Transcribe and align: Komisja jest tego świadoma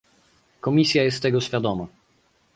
Komisja 0.61 1.03
jest 1.03 1.21
tego 1.21 1.41
świadoma 1.41 1.85